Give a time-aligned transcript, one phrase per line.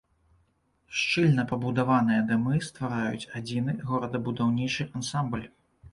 [1.01, 5.45] Шчыльна пабудаваныя дамы ствараюць адзіны горадабудаўнічы ансамбль.